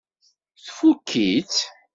Tfukk-itt? 0.65 1.55